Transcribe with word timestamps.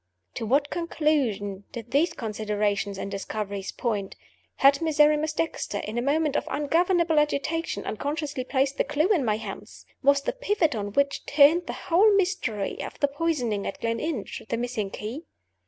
To 0.33 0.47
what 0.47 0.71
conclusion 0.71 1.65
did 1.73 1.91
these 1.91 2.11
considerations 2.13 2.97
and 2.97 3.11
discoveries 3.11 3.71
point? 3.71 4.15
Had 4.55 4.81
Miserrimus 4.81 5.33
Dexter, 5.33 5.77
in 5.77 5.95
a 5.95 6.01
moment 6.01 6.35
of 6.35 6.47
ungovernable 6.49 7.19
agitation, 7.19 7.85
unconsciously 7.85 8.43
placed 8.43 8.79
the 8.79 8.83
clew 8.83 9.09
in 9.09 9.23
my 9.23 9.37
hands? 9.37 9.85
Was 10.01 10.23
the 10.23 10.33
pivot 10.33 10.73
on 10.73 10.93
which 10.93 11.23
turned 11.27 11.67
the 11.67 11.73
whole 11.73 12.11
mystery 12.15 12.81
of 12.81 12.99
the 12.99 13.07
poisoning 13.09 13.67
at 13.67 13.79
Gleninch 13.79 14.41
the 14.49 14.57
missing 14.57 14.89
key? 14.89 15.25